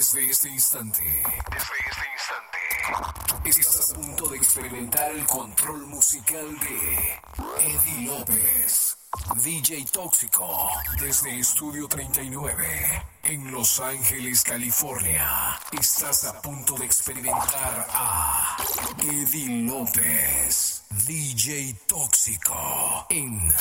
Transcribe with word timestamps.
Desde 0.00 0.30
este 0.30 0.48
instante, 0.48 1.02
desde 1.02 1.74
este 1.90 2.06
instante, 2.16 3.50
estás 3.50 3.90
a 3.90 3.94
punto 3.96 4.28
de 4.28 4.38
experimentar 4.38 5.10
el 5.10 5.26
control 5.26 5.86
musical 5.88 6.58
de 6.58 7.20
Eddie 7.58 8.06
López, 8.06 8.96
DJ 9.44 9.84
Tóxico, 9.92 10.70
desde 10.98 11.38
Estudio 11.38 11.86
39, 11.86 13.02
en 13.24 13.52
Los 13.52 13.78
Ángeles, 13.78 14.42
California. 14.42 15.60
Estás 15.78 16.24
a 16.24 16.40
punto 16.40 16.76
de 16.76 16.86
experimentar 16.86 17.86
a 17.92 18.56
Eddie 19.02 19.66
López, 19.68 20.82
DJ 21.06 21.74
Tóxico, 21.86 23.06
en 23.10 23.52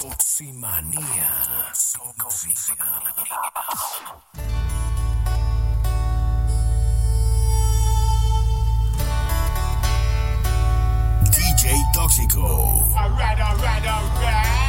Toximanía. 0.00 1.72
DJ 11.72 11.90
Tóxico. 11.94 12.84
Alright, 12.94 13.40
alright, 13.40 13.86
alright. 13.86 14.61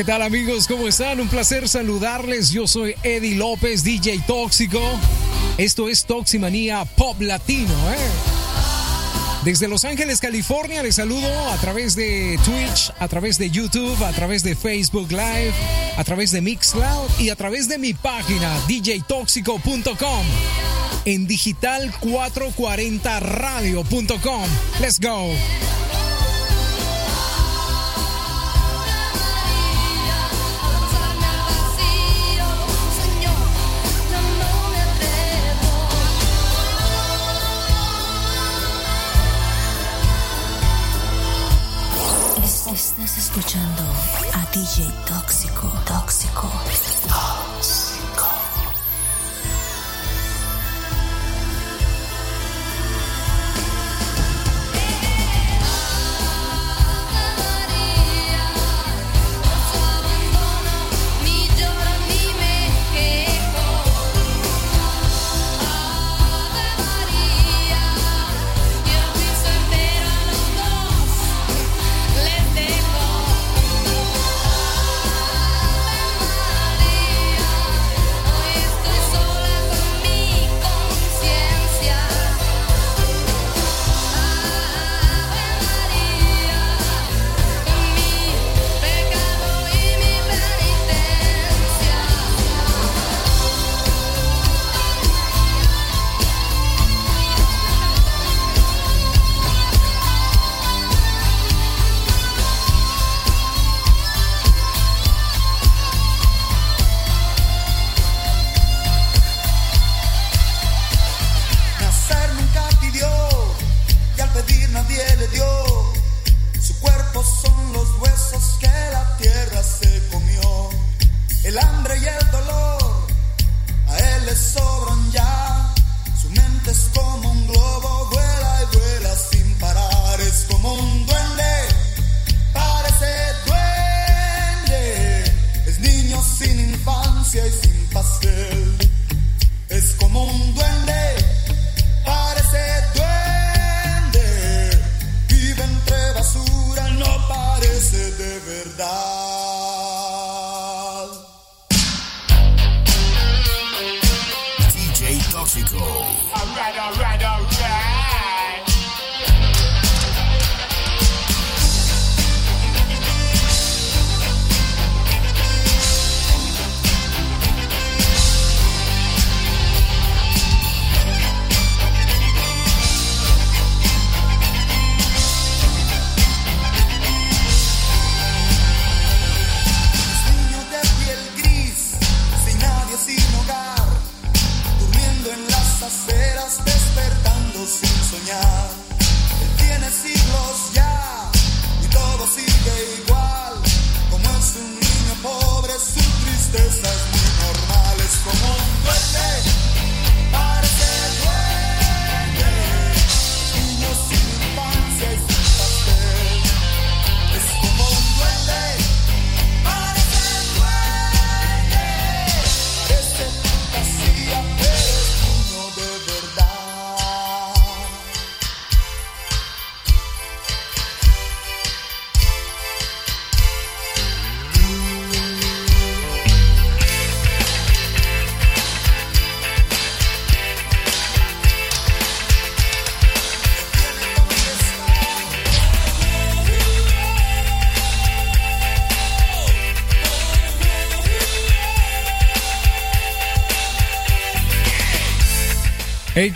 ¿qué 0.00 0.04
tal 0.04 0.22
amigos? 0.22 0.66
¿Cómo 0.66 0.88
están? 0.88 1.20
Un 1.20 1.28
placer 1.28 1.68
saludarles. 1.68 2.52
Yo 2.52 2.66
soy 2.66 2.94
Eddie 3.02 3.34
López, 3.34 3.84
DJ 3.84 4.20
Tóxico. 4.26 4.80
Esto 5.58 5.90
es 5.90 6.06
Toximanía 6.06 6.86
Pop 6.86 7.20
Latino. 7.20 7.74
¿eh? 7.92 7.98
Desde 9.44 9.68
Los 9.68 9.84
Ángeles, 9.84 10.20
California, 10.20 10.82
les 10.82 10.94
saludo 10.94 11.28
a 11.50 11.56
través 11.58 11.96
de 11.96 12.40
Twitch, 12.46 12.94
a 12.98 13.08
través 13.08 13.36
de 13.36 13.50
YouTube, 13.50 14.02
a 14.02 14.12
través 14.12 14.42
de 14.42 14.56
Facebook 14.56 15.10
Live, 15.10 15.52
a 15.98 16.04
través 16.04 16.30
de 16.30 16.40
Mixcloud 16.40 17.10
y 17.18 17.28
a 17.28 17.36
través 17.36 17.68
de 17.68 17.76
mi 17.76 17.92
página 17.92 18.58
djtoxico.com. 18.68 20.24
En 21.04 21.26
digital 21.26 21.92
440radio.com. 22.00 24.44
Let's 24.80 24.98
go. 24.98 25.34
DJ 44.60 44.92
Tóxico. 45.06 45.68
Tóxico. 45.86 46.19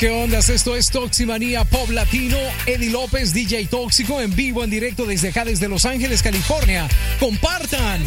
¿qué 0.04 0.10
ondas? 0.10 0.50
Esto 0.50 0.76
es 0.76 0.90
Toximanía 0.90 1.64
Pop 1.64 1.88
Latino. 1.88 2.36
Eddie 2.66 2.90
López, 2.90 3.32
DJ 3.32 3.68
Tóxico, 3.68 4.20
en 4.20 4.36
vivo, 4.36 4.62
en 4.62 4.68
directo 4.68 5.06
desde 5.06 5.30
acá, 5.30 5.46
desde 5.46 5.66
Los 5.66 5.86
Ángeles, 5.86 6.22
California. 6.22 6.86
¡Compartan! 7.18 8.04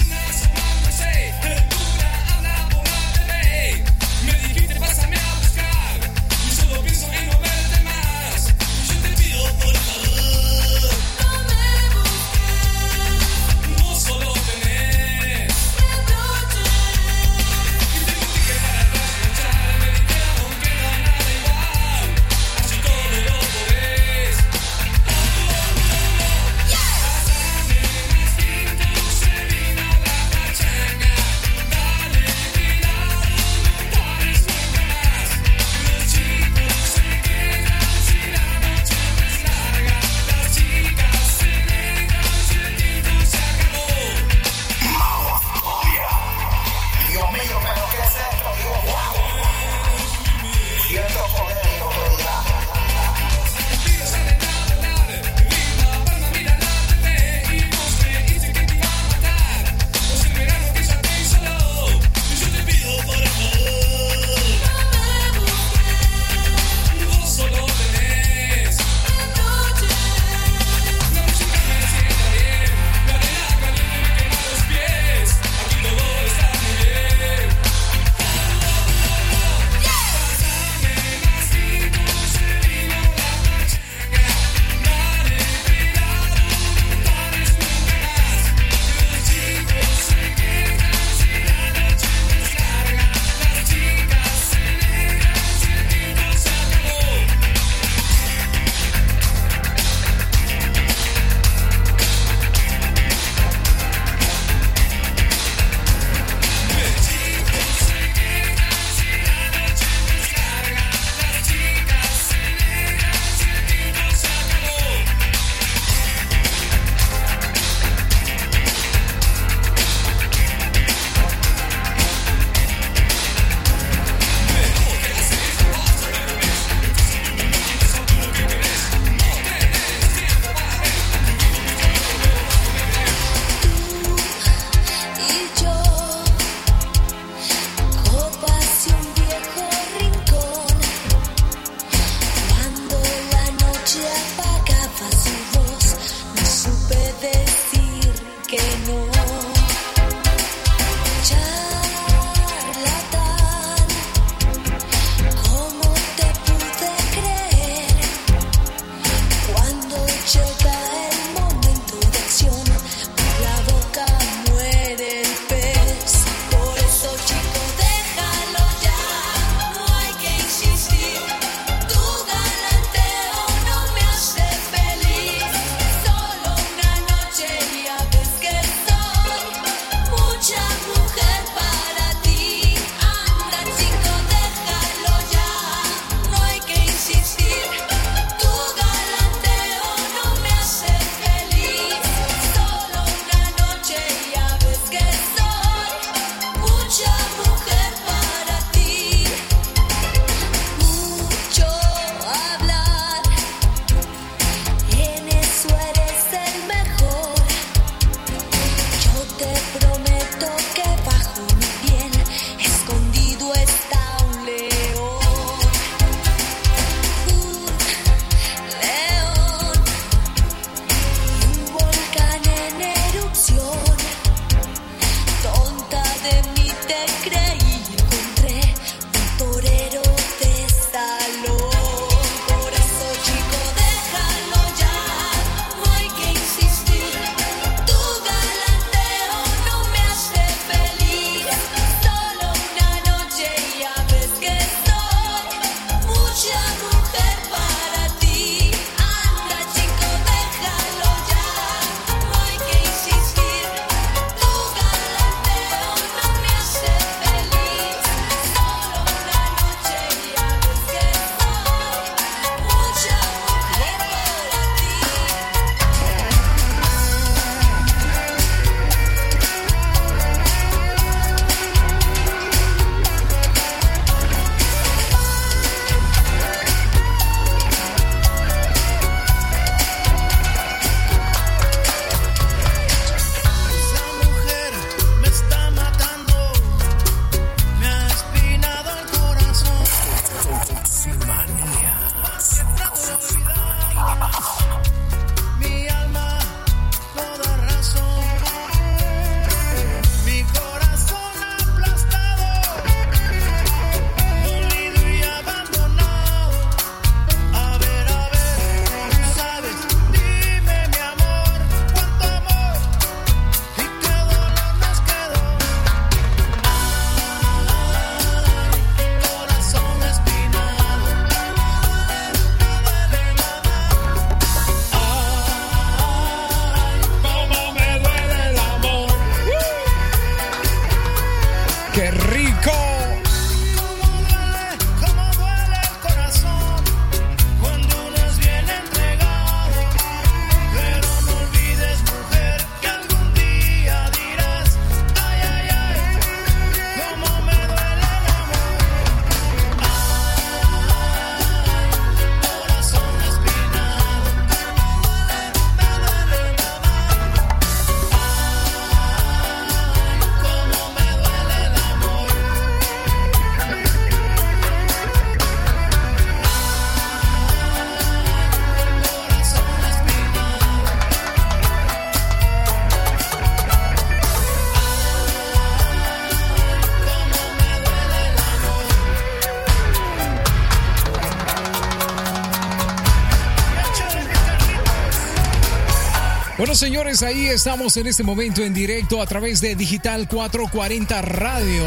Señores, 386.78 387.24
ahí 387.24 387.48
estamos 387.48 387.98
en 387.98 388.06
este 388.06 388.24
momento 388.24 388.62
en 388.62 388.74
directo 388.74 389.22
a 389.22 389.26
través 389.26 389.62
de 389.62 389.76
Digital 389.76 390.28
440 390.28 391.22
Radio. 391.24 391.86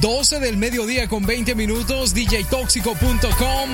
12 0.00 0.40
del 0.40 0.56
mediodía 0.56 1.08
con 1.08 1.24
20 1.24 1.54
minutos, 1.54 2.14
djtoxico.com. 2.14 3.70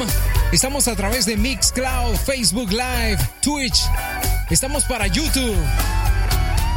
Estamos 0.52 0.86
a 0.86 0.94
través 0.96 1.24
de 1.24 1.36
Mixcloud, 1.36 2.14
Facebook 2.16 2.70
Live, 2.70 3.18
Twitch. 3.40 3.80
Estamos 4.50 4.84
para 4.84 5.06
YouTube. 5.06 5.56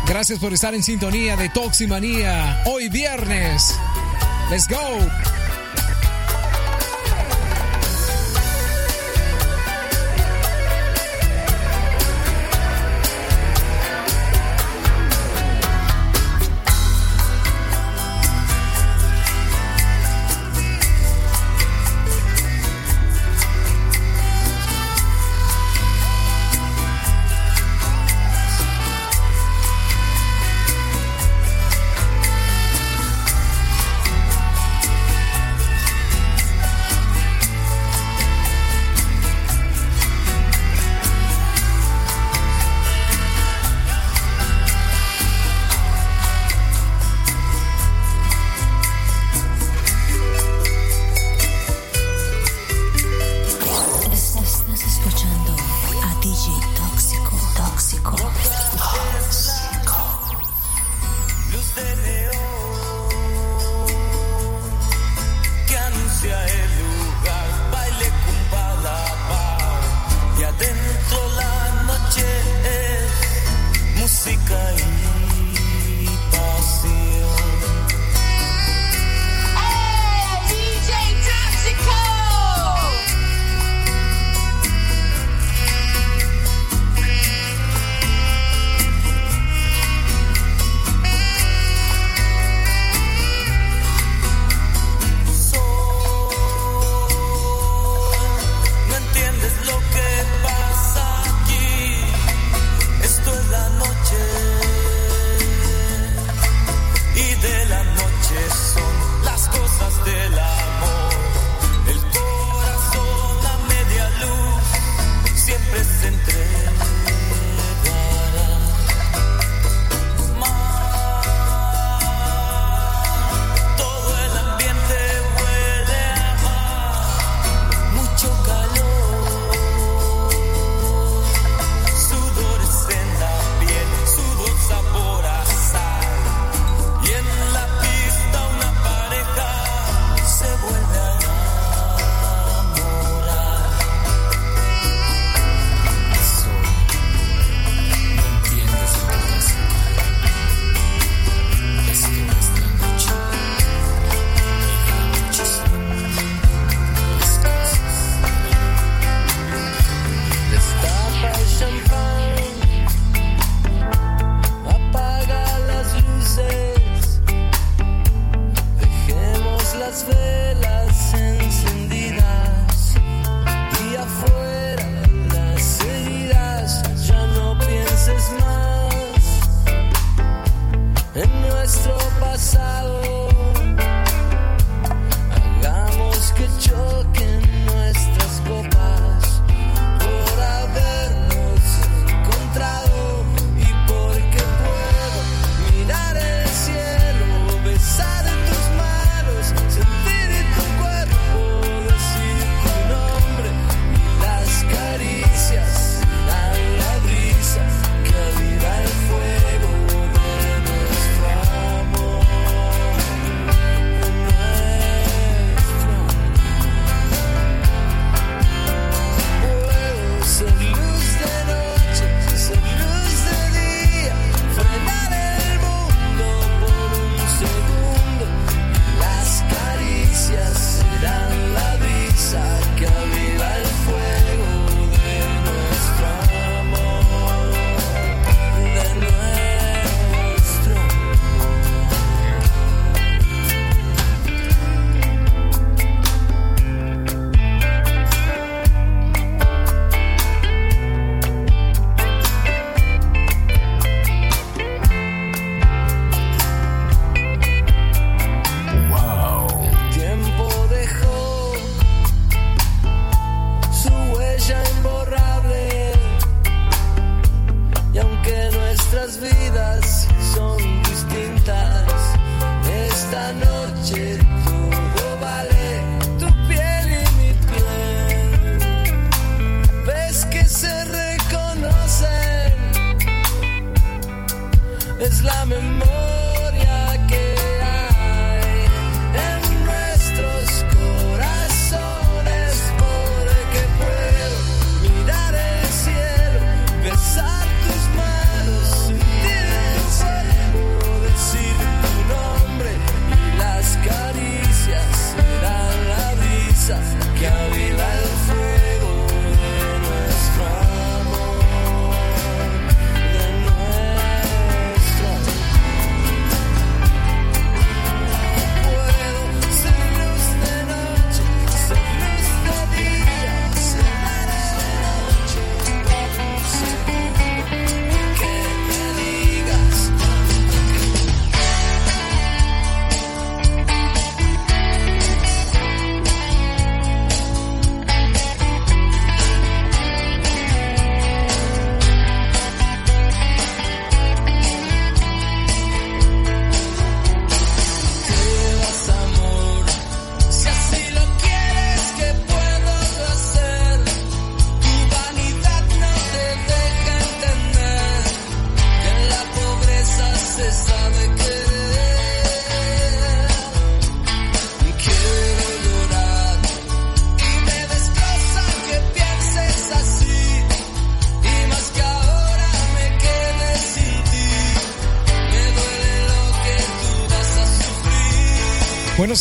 Gracias 0.07 0.39
por 0.39 0.53
estar 0.53 0.73
en 0.73 0.81
sintonía 0.81 1.35
de 1.35 1.49
Toximanía. 1.49 2.63
Hoy 2.65 2.87
viernes. 2.87 3.75
Let's 4.49 4.67
go. 4.67 5.32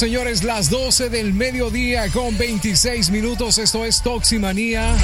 señores, 0.03 0.43
las 0.43 0.69
12 0.69 1.11
del 1.11 1.33
mediodía 1.33 2.09
con 2.09 2.37
26 2.37 3.11
minutos. 3.11 3.59
Esto 3.59 3.85
es 3.85 4.03
Toximanía. 4.03 4.97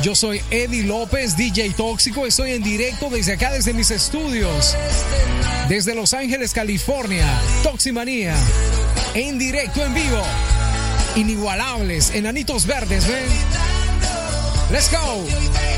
Yo 0.00 0.14
soy 0.14 0.40
Eddie 0.52 0.84
López, 0.84 1.36
DJ 1.36 1.70
Tóxico. 1.70 2.24
Estoy 2.24 2.52
en 2.52 2.62
directo 2.62 3.10
desde 3.10 3.32
acá, 3.32 3.50
desde 3.50 3.72
mis 3.72 3.90
estudios. 3.90 4.76
Desde 5.68 5.92
Los 5.92 6.14
Ángeles, 6.14 6.52
California. 6.52 7.26
Toximanía. 7.64 8.36
En 9.14 9.40
directo, 9.40 9.84
en 9.84 9.92
vivo. 9.92 10.22
Inigualables, 11.16 12.10
enanitos 12.14 12.64
verdes, 12.64 13.08
ven. 13.08 13.26
Let's 14.70 14.88
go. 14.92 15.77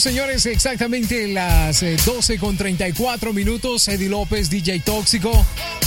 Señores, 0.00 0.44
exactamente 0.44 1.26
las 1.26 1.82
eh, 1.82 1.96
12 2.04 2.38
con 2.38 2.56
34 2.56 3.32
minutos, 3.32 3.88
Eddie 3.88 4.10
López, 4.10 4.50
DJ 4.50 4.80
Tóxico. 4.80 5.32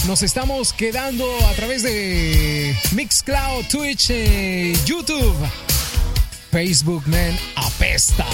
Nos 0.08 0.24
estamos 0.24 0.74
quedando 0.74 1.26
a 1.45 1.54
través 1.54 1.84
de 1.84 2.76
Mixcloud, 2.93 3.65
Twitch, 3.69 4.10
eh, 4.10 4.74
YouTube, 4.86 5.36
Facebook, 6.52 7.08
man, 7.08 7.38
apesta. 7.56 8.26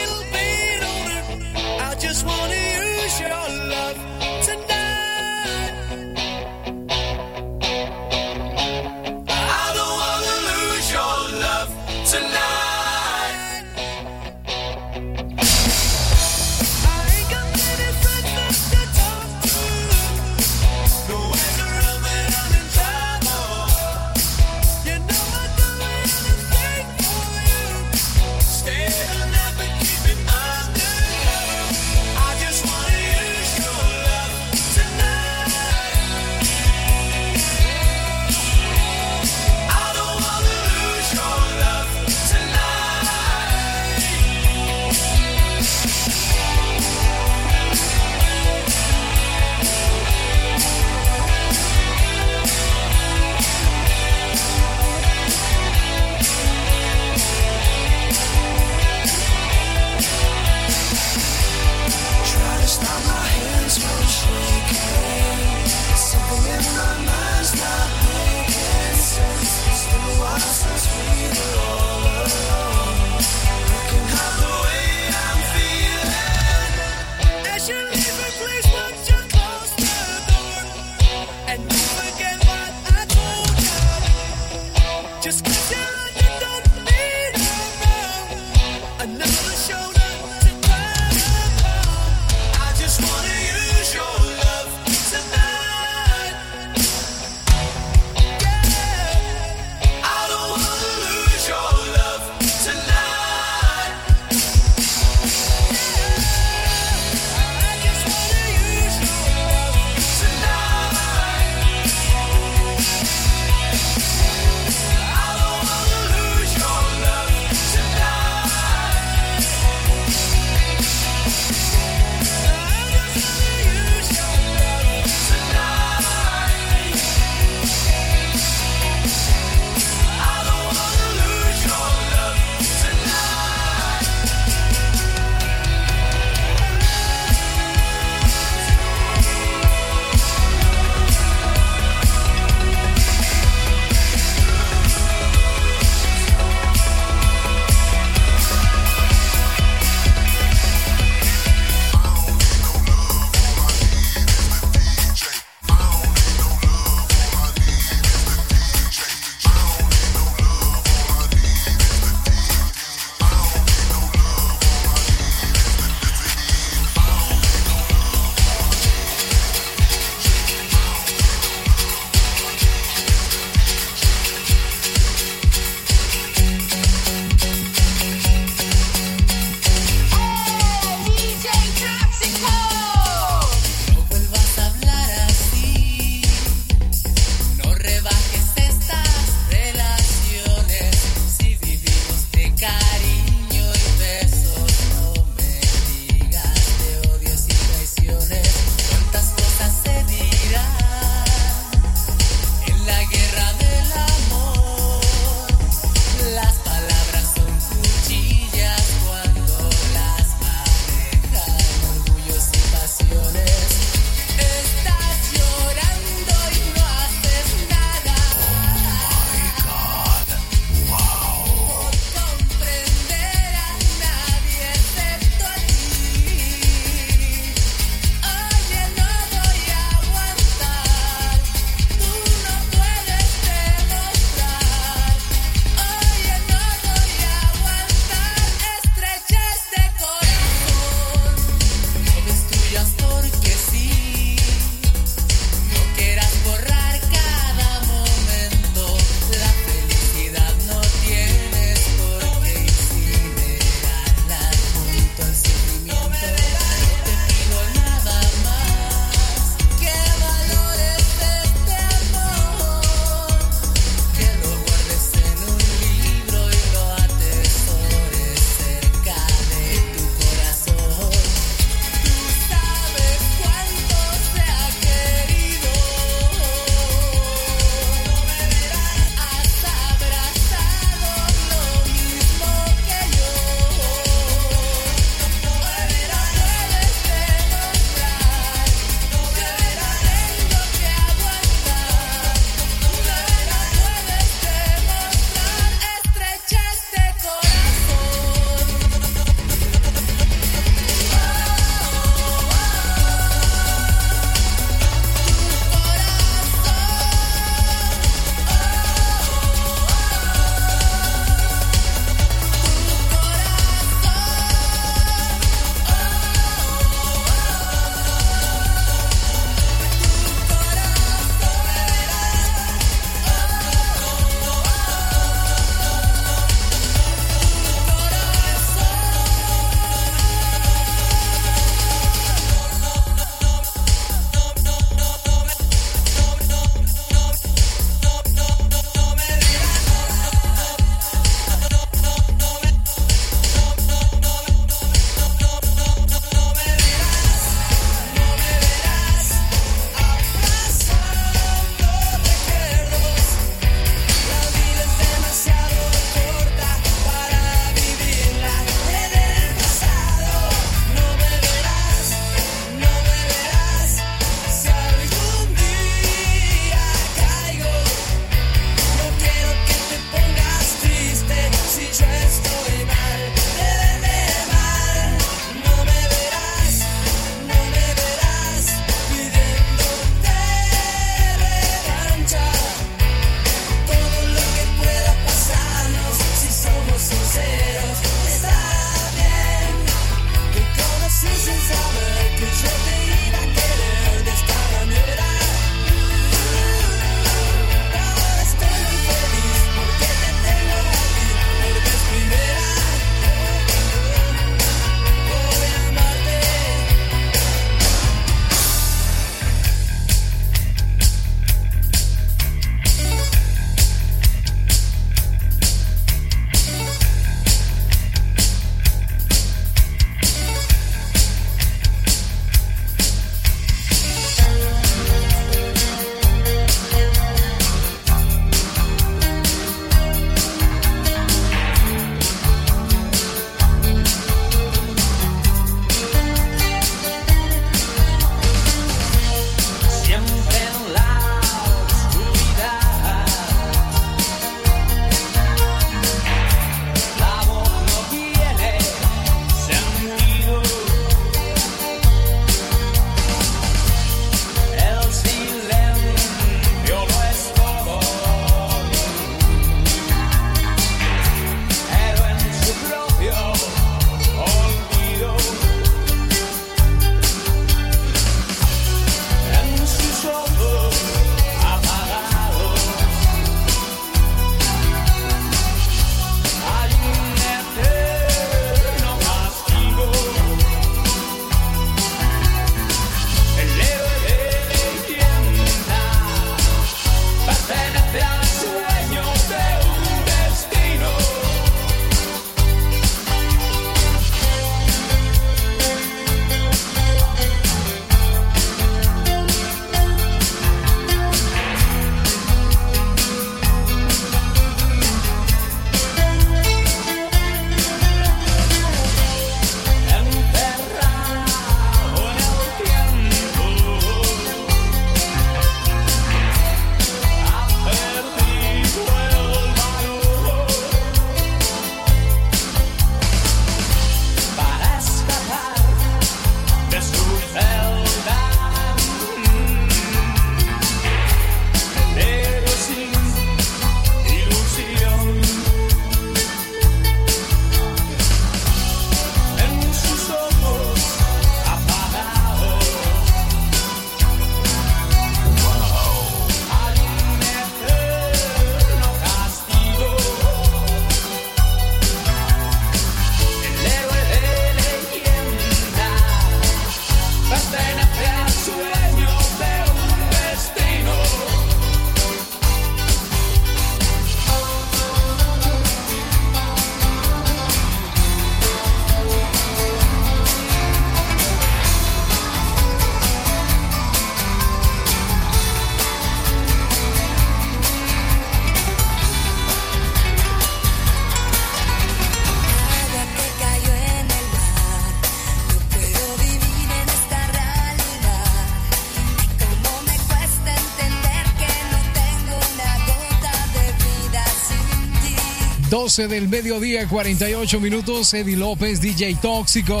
12 596.10 596.26
del 596.26 596.48
mediodía, 596.48 597.06
48 597.06 597.78
minutos. 597.78 598.34
Eddie 598.34 598.56
López, 598.56 599.00
DJ 599.00 599.36
Tóxico. 599.36 600.00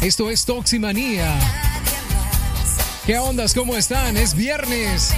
Esto 0.00 0.30
es 0.30 0.46
Toximanía. 0.46 1.38
¿Qué 3.04 3.18
ondas? 3.18 3.52
¿Cómo 3.52 3.76
están? 3.76 4.16
Es 4.16 4.34
viernes. 4.34 5.12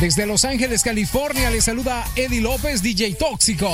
Desde 0.00 0.24
Los 0.24 0.46
Ángeles, 0.46 0.82
California, 0.82 1.50
le 1.50 1.60
saluda 1.60 2.02
Eddie 2.16 2.40
López, 2.40 2.80
DJ 2.80 3.16
Tóxico. 3.16 3.70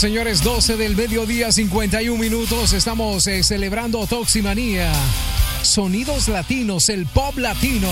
Señores, 0.00 0.42
12 0.42 0.78
del 0.78 0.96
mediodía, 0.96 1.52
51 1.52 2.18
minutos. 2.18 2.72
Estamos 2.72 3.26
eh, 3.26 3.42
celebrando 3.42 4.06
Toximanía. 4.06 4.90
Sonidos 5.60 6.26
latinos, 6.28 6.88
el 6.88 7.04
pop 7.04 7.36
latino. 7.36 7.90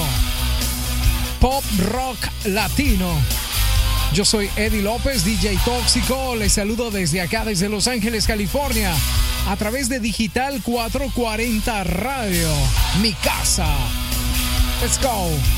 Pop 1.39 1.63
rock 1.79 2.17
latino. 2.47 3.13
Yo 4.15 4.25
soy 4.25 4.49
Eddie 4.57 4.81
López, 4.81 5.23
DJ 5.23 5.59
Tóxico. 5.67 6.35
Les 6.35 6.55
saludo 6.55 6.91
desde 6.91 7.21
acá, 7.21 7.45
desde 7.45 7.69
Los 7.69 7.87
Ángeles, 7.89 8.27
California. 8.27 8.95
A 9.47 9.57
través 9.57 9.91
de 9.91 10.01
Digital 10.01 10.63
440 10.63 11.85
Radio. 11.85 12.49
Mi 13.03 13.13
casa. 13.13 13.69
Let's 14.81 14.99
go. 15.03 15.58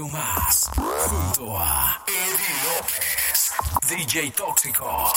Más 0.00 0.70
junto 0.74 1.58
a 1.58 2.02
Eddie 2.06 2.54
López, 2.64 3.52
DJ 3.88 4.30
Tóxico. 4.30 5.12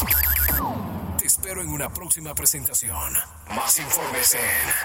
Te 1.17 1.27
espero 1.27 1.61
en 1.61 1.69
una 1.69 1.87
próxima 1.89 2.35
presentación. 2.35 3.13
Más 3.55 3.79
informes 3.79 4.35
en 4.35 4.41